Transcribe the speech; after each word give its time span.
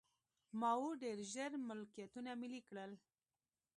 ماوو 0.59 0.99
ډېر 1.01 1.17
ژر 1.33 1.51
ملکیتونه 1.69 2.31
ملي 2.41 2.61
کړل. 2.67 2.91